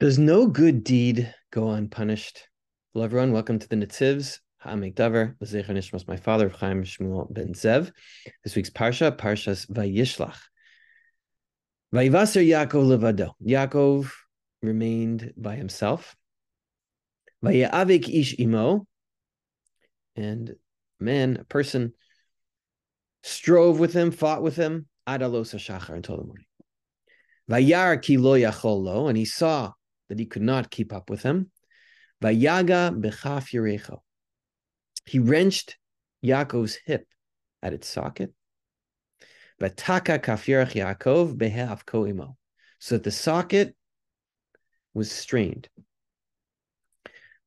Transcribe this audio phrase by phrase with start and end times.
[0.00, 2.48] Does no good deed go unpunished?
[2.92, 3.32] Hello, everyone.
[3.32, 4.38] Welcome to the Netziv's.
[4.58, 7.90] Ha'amek Davar, L'zecher Nishmas, my father, Chaim Shmuel ben Zev.
[8.44, 10.38] This week's Parsha, Parshas Vayishlach.
[11.92, 13.32] Vayivaser Yaakov levado.
[13.44, 14.12] Yaakov
[14.62, 16.14] remained by himself.
[17.44, 18.86] Vayavik ish imo.
[20.14, 20.54] And
[21.00, 21.92] man, a person
[23.24, 26.46] strove with him, fought with him, adalos shachar until the morning.
[27.50, 29.72] Vayar ki lo yachol lo, and he saw
[30.08, 31.50] that he could not keep up with him.
[32.22, 34.00] Vayaga bechaf yerecho.
[35.04, 35.76] He wrenched
[36.24, 37.06] Yaakov's hip
[37.62, 38.32] at its socket.
[39.60, 42.36] Vataka kafirach Yaakov behav koimo.
[42.78, 43.74] So that the socket
[44.94, 45.68] was strained,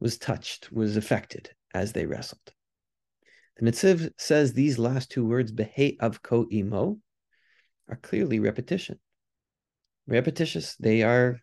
[0.00, 2.52] was touched, was affected as they wrestled.
[3.56, 6.98] The Netziv says these last two words, behe of ko imo,
[7.88, 8.98] are clearly repetition.
[10.06, 10.76] Repetitious.
[10.76, 11.40] They are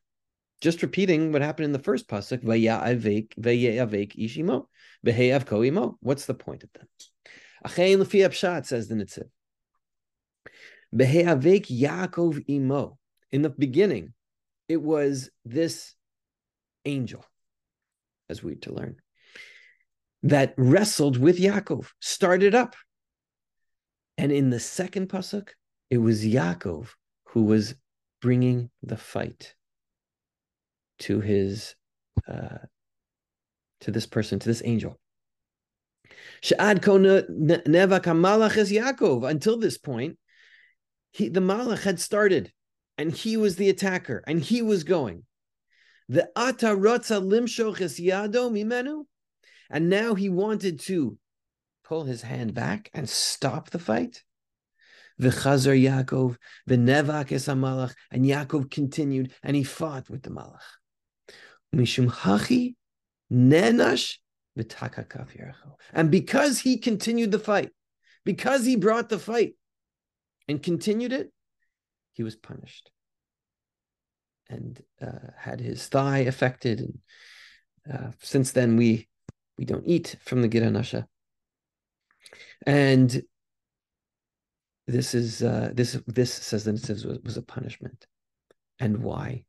[0.62, 2.44] just repeating what happened in the first pasuk.
[2.44, 3.36] Vayavek
[4.18, 4.66] ishimo
[5.06, 5.96] beheyav koimo.
[6.00, 6.88] What's the point of that?
[7.66, 9.30] Achein lefi pshat says the Netziv.
[10.96, 12.98] Beheyavek Yaakov imo.
[13.32, 14.14] In the beginning,
[14.70, 15.94] it was this
[16.86, 17.26] angel,
[18.30, 18.96] as we to learn,
[20.24, 22.76] that wrestled with Yaakov, started up.
[24.18, 25.50] And in the second pasuk,
[25.90, 26.88] it was Yaakov
[27.26, 27.76] who was
[28.22, 29.54] bringing the fight
[31.00, 31.76] to his
[32.28, 32.58] uh,
[33.82, 35.00] to this person, to this angel.
[36.42, 37.00] Until
[39.58, 40.18] this point,
[41.12, 42.52] he, the malach had started,
[42.98, 45.24] and he was the attacker, and he was going.
[46.10, 49.06] The ata yado mimenu,
[49.70, 51.18] and now he wanted to
[51.84, 54.24] pull his hand back and stop the fight.
[55.20, 56.38] V'chazar Yaakov,
[56.70, 60.60] v'nevak es and Yaakov continued, and he fought with the malach.
[65.94, 67.70] And because he continued the fight,
[68.26, 69.56] because he brought the fight
[70.48, 71.32] and continued it,
[72.14, 72.90] he was punished
[74.50, 76.80] and uh, had his thigh affected.
[76.80, 77.00] And
[77.92, 79.08] uh, since then, we
[79.58, 81.06] we don't eat from the Gid HaNasheh.
[82.66, 83.22] And
[84.88, 88.08] this is uh, this this says that it was, was a punishment,
[88.80, 89.44] and why?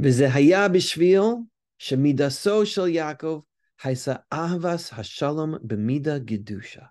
[0.00, 1.46] V'zehaya b'shvil
[1.80, 3.42] shemidaso shel Yaakov
[3.82, 6.88] haisa ahvas hashalom b'mida gedusha,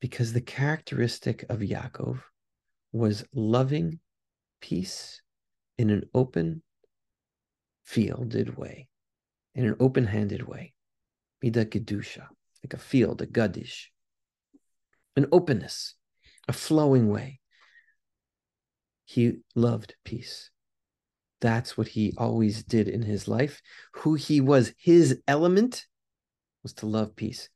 [0.00, 2.20] because the characteristic of Yaakov
[2.92, 4.00] was loving
[4.60, 5.22] peace
[5.78, 6.62] in an open
[7.84, 8.88] fielded way,
[9.54, 10.74] in an open-handed way,
[11.42, 12.26] mida gedusha,
[12.62, 13.86] like a field, a gadish,
[15.16, 15.94] an openness,
[16.48, 17.40] a flowing way.
[19.04, 20.49] He loved peace.
[21.40, 23.62] That's what he always did in his life.
[23.92, 25.86] Who he was, his element
[26.62, 27.48] was to love peace.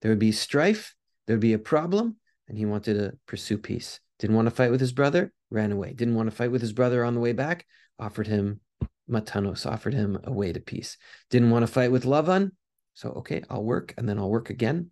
[0.00, 0.94] There would be strife,
[1.26, 2.16] there would be a problem,
[2.48, 4.00] and he wanted to pursue peace.
[4.18, 5.92] Didn't want to fight with his brother, ran away.
[5.92, 7.66] Didn't want to fight with his brother on the way back,
[7.98, 8.60] offered him
[9.08, 10.96] matanos, offered him a way to peace.
[11.30, 12.52] Didn't want to fight with Lavan,
[12.94, 14.90] so okay, I'll work and then I'll work again.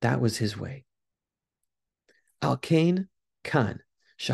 [0.00, 0.84] That was his way.
[2.40, 3.08] Al Kain
[3.44, 3.80] Khan.
[4.24, 4.30] He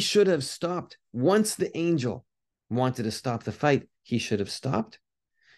[0.00, 2.26] should have stopped once the angel
[2.68, 3.88] wanted to stop the fight.
[4.02, 4.98] He should have stopped.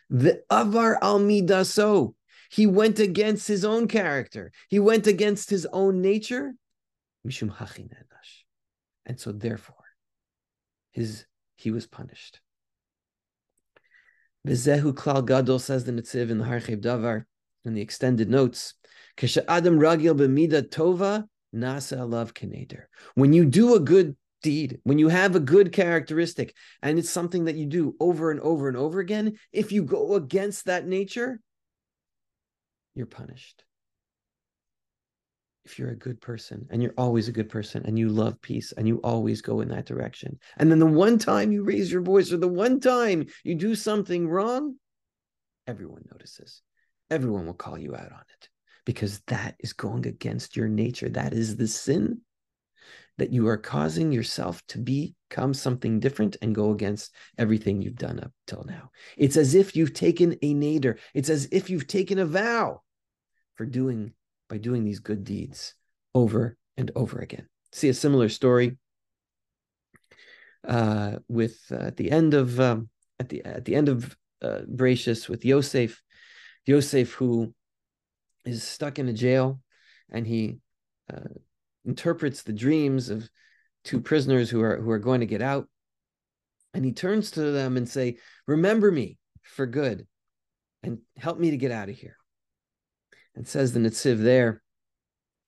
[0.08, 2.14] The avar al midaso.
[2.48, 4.52] He went against his own character.
[4.68, 6.54] He went against his own nature.
[7.26, 8.44] Mishum hachinenash.
[9.04, 9.84] And so therefore,
[10.92, 11.26] his
[11.56, 12.38] he was punished.
[14.46, 17.24] Vizehu klal gadol says the Netziv in the Harchev Davar
[17.64, 18.74] in the extended notes.
[19.48, 22.84] Adam ragil b'mida tova nasa alav keneder.
[23.14, 27.44] When you do a good deed, when you have a good characteristic, and it's something
[27.44, 31.40] that you do over and over and over again, if you go against that nature,
[32.94, 33.64] you're punished.
[35.64, 38.72] If you're a good person and you're always a good person and you love peace
[38.76, 42.02] and you always go in that direction, and then the one time you raise your
[42.02, 44.76] voice or the one time you do something wrong,
[45.66, 46.60] everyone notices.
[47.10, 48.48] Everyone will call you out on it
[48.84, 51.08] because that is going against your nature.
[51.08, 52.20] That is the sin
[53.18, 58.18] that you are causing yourself to become something different and go against everything you've done
[58.18, 58.90] up till now.
[59.16, 60.98] It's as if you've taken a nader.
[61.14, 62.82] It's as if you've taken a vow
[63.54, 64.12] for doing
[64.48, 65.74] by doing these good deeds
[66.14, 67.46] over and over again.
[67.72, 68.78] See a similar story
[70.66, 74.60] uh, with uh, at the end of um, at the at the end of uh,
[74.68, 76.02] Bereshis with Yosef,
[76.66, 77.54] Yosef who
[78.44, 79.60] is stuck in a jail
[80.10, 80.58] and he
[81.12, 81.28] uh,
[81.84, 83.28] interprets the dreams of
[83.84, 85.68] two prisoners who are who are going to get out,
[86.72, 90.06] and he turns to them and say, "Remember me for good,
[90.82, 92.16] and help me to get out of here."
[93.34, 94.62] And says the Netziv there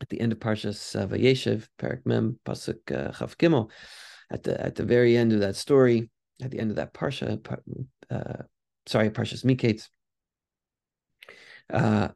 [0.00, 1.68] at the end of Parshas uh, Vayeshev,
[2.04, 3.70] Mem Pasuk uh, Chav
[4.30, 6.10] at the at the very end of that story,
[6.42, 7.40] at the end of that parsha,
[8.10, 8.42] uh,
[8.86, 9.88] sorry, Parshas Miketz,
[11.72, 12.08] uh,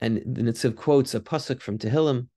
[0.00, 2.28] and the Netziv quotes a pasuk from Tehillim,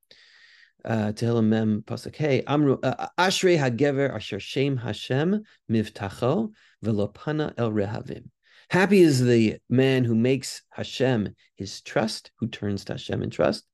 [0.86, 6.52] uh, Tehillim Mem pasuk Hey, Amru uh, Ashrei Hagever Asher Shem Hashem Mivtacho
[6.84, 8.26] Velopana El Rehavim.
[8.70, 13.66] Happy is the man who makes Hashem his trust, who turns to Hashem in trust,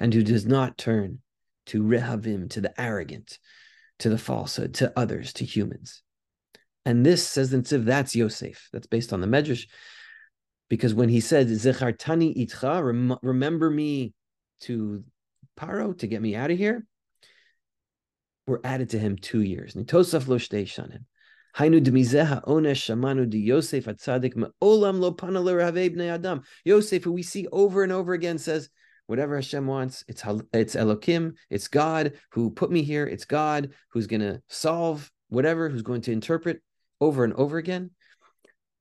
[0.00, 1.20] and who does not turn
[1.66, 3.38] to Rehavim, to the arrogant,
[3.98, 6.02] to the falsehood, to others, to humans.
[6.84, 8.68] And this says Netziv, that's Yosef.
[8.72, 9.66] That's based on the Medrash.
[10.68, 14.14] Because when he said, Zechartani itcha, rem- remember me
[14.62, 15.04] to
[15.58, 16.84] Paro, to get me out of here,
[18.46, 19.74] were added to him two years.
[19.74, 20.66] Nitosaf lo shtei.
[21.56, 26.42] Hainu demizeha onesh shamanu di Yosef atzadik me'olam lo pana bnei adam.
[26.64, 28.68] Yosef, who we see over and over again, says,
[29.06, 30.22] whatever Hashem wants, it's
[30.52, 35.68] it's Elokim, it's God who put me here, it's God who's going to solve whatever,
[35.68, 36.60] who's going to interpret
[37.00, 37.90] over and over again.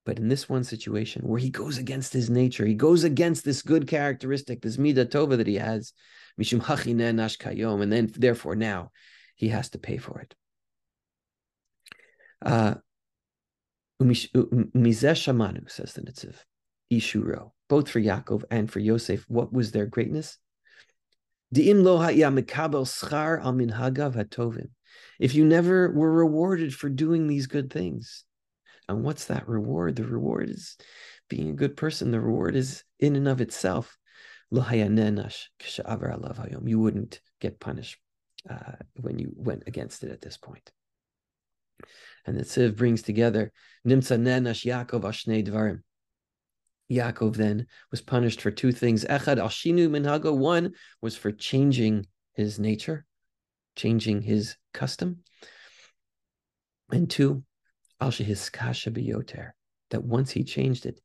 [0.06, 3.64] But in this one situation where he goes against his nature, he goes against this
[3.64, 5.94] good characteristic, this midah tova that he has,
[6.40, 8.92] mishum nash kayom, and then therefore now
[9.36, 10.36] he has to pay for it.
[12.46, 12.76] Uh,
[14.02, 16.36] shamanu says the Netziv,
[16.92, 19.26] Ishuro, both for Yaakov and for Yosef.
[19.28, 20.38] What was their greatness?
[21.52, 21.66] If
[25.36, 28.25] you never were rewarded for doing these good things,
[28.88, 29.96] and what's that reward?
[29.96, 30.78] The reward is
[31.30, 32.12] being a good person.
[32.12, 33.98] The reward is in and of itself.
[34.52, 34.62] You
[36.80, 37.98] wouldn't get punished
[38.50, 40.72] uh, when you went against it at this point.
[42.26, 43.52] And the Netziv brings together
[43.88, 45.82] Nimtza Nenash Yaakov Ashnei Dvarim.
[46.92, 49.04] Yaakov then was punished for two things.
[49.06, 50.36] Echad Ashinu Minhago.
[50.38, 53.06] One was for changing his nature,
[53.76, 55.24] changing his custom.
[56.92, 57.44] And two,
[58.02, 59.52] Al Biyoter,
[59.92, 61.00] that once he changed it,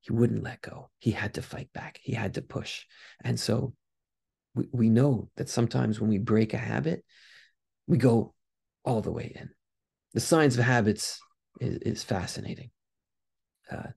[0.00, 0.90] he wouldn't let go.
[0.98, 1.98] He had to fight back.
[2.02, 2.84] He had to push.
[3.24, 3.74] And so
[4.54, 7.04] we, we know that sometimes when we break a habit,
[7.86, 8.34] we go
[8.84, 9.50] all the way in.
[10.14, 11.20] The science of habits
[11.60, 12.70] is, is fascinating.
[13.70, 13.88] Uh,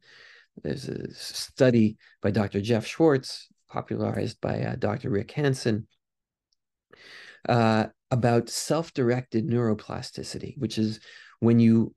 [0.63, 2.60] there's a study by Dr.
[2.60, 5.10] Jeff Schwartz, popularized by uh, Dr.
[5.10, 5.88] Rick Hanson,
[7.48, 11.00] uh, about self directed neuroplasticity, which is
[11.40, 11.94] when you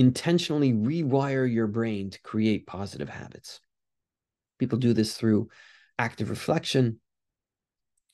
[0.00, 3.60] intentionally rewire your brain to create positive habits.
[4.58, 5.50] People do this through
[5.98, 7.00] active reflection,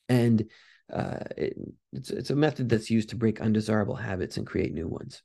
[0.09, 0.43] and
[0.91, 1.57] uh, it,
[1.93, 5.23] it's, it's a method that's used to break undesirable habits and create new ones.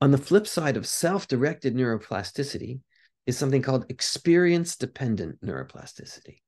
[0.00, 2.80] On the flip side of self directed neuroplasticity,
[3.26, 6.38] is something called experience dependent neuroplasticity,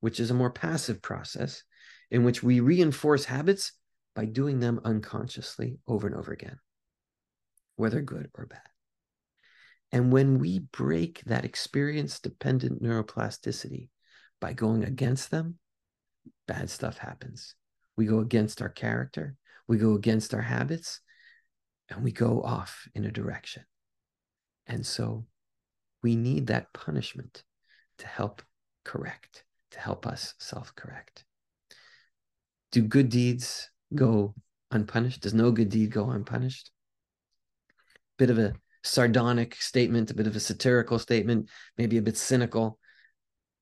[0.00, 1.62] which is a more passive process
[2.10, 3.72] in which we reinforce habits
[4.14, 6.58] by doing them unconsciously over and over again,
[7.78, 8.60] whether good or bad.
[9.92, 13.88] And when we break that experience dependent neuroplasticity
[14.40, 15.58] by going against them,
[16.46, 17.54] bad stuff happens.
[17.96, 19.36] We go against our character,
[19.66, 21.00] we go against our habits,
[21.88, 23.64] and we go off in a direction.
[24.66, 25.26] And so
[26.02, 27.42] we need that punishment
[27.98, 28.42] to help
[28.84, 31.24] correct, to help us self correct.
[32.72, 34.34] Do good deeds go
[34.70, 35.22] unpunished?
[35.22, 36.70] Does no good deed go unpunished?
[38.18, 42.78] Bit of a sardonic statement, a bit of a satirical statement, maybe a bit cynical.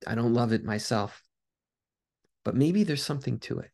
[0.06, 1.22] I don't love it myself.
[2.44, 3.70] But maybe there's something to it.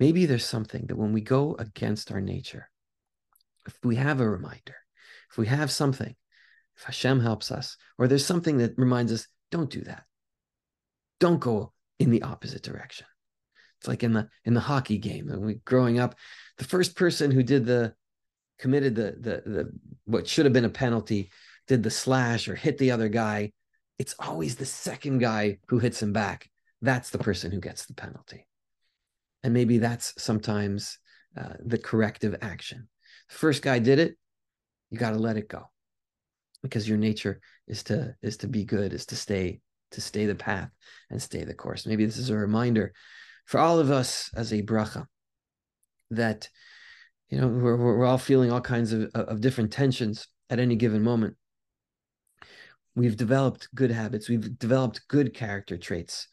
[0.00, 2.70] Maybe there's something that when we go against our nature,
[3.66, 4.76] if we have a reminder,
[5.30, 6.14] if we have something
[6.78, 10.04] if Hashem helps us, or there's something that reminds us, don't do that.
[11.18, 13.06] Don't go in the opposite direction.
[13.78, 15.26] It's like in the in the hockey game.
[15.26, 16.14] When we growing up,
[16.56, 17.94] the first person who did the
[18.58, 19.72] committed the the the
[20.04, 21.30] what should have been a penalty
[21.66, 23.52] did the slash or hit the other guy.
[23.98, 26.48] It's always the second guy who hits him back.
[26.80, 28.46] That's the person who gets the penalty.
[29.42, 30.98] And maybe that's sometimes
[31.36, 32.88] uh, the corrective action.
[33.28, 34.16] First guy did it,
[34.90, 35.64] you got to let it go
[36.62, 39.60] because your nature is to is to be good is to stay
[39.90, 40.70] to stay the path
[41.10, 42.92] and stay the course maybe this is a reminder
[43.46, 45.06] for all of us as a bracha
[46.10, 46.48] that
[47.28, 51.02] you know we're, we're all feeling all kinds of, of different tensions at any given
[51.02, 51.36] moment
[52.94, 56.28] we've developed good habits we've developed good character traits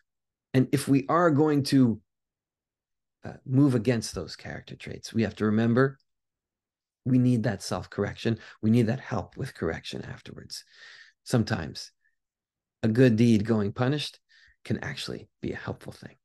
[0.53, 2.01] and if we are going to
[3.25, 5.11] uh, move against those character traits.
[5.11, 5.97] We have to remember
[7.05, 8.37] we need that self correction.
[8.61, 10.63] We need that help with correction afterwards.
[11.23, 11.91] Sometimes
[12.83, 14.19] a good deed going punished
[14.63, 16.15] can actually be a helpful thing.